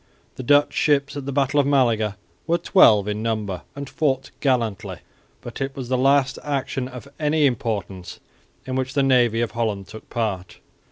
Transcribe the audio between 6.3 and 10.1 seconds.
action of any importance in which the navy of Holland took